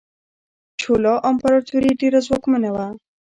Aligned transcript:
چولا 0.81 1.13
امپراتوري 1.29 1.91
ډیره 2.01 2.19
ځواکمنه 2.27 2.69
وه. 2.75 2.87